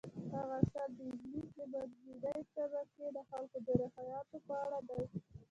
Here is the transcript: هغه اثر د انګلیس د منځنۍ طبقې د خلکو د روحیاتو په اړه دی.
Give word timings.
هغه 0.33 0.55
اثر 0.63 0.87
د 0.97 0.99
انګلیس 1.07 1.49
د 1.57 1.59
منځنۍ 1.71 2.41
طبقې 2.55 3.05
د 3.15 3.19
خلکو 3.29 3.57
د 3.65 3.67
روحیاتو 3.81 4.37
په 4.47 4.53
اړه 4.65 4.79
دی. 4.89 5.01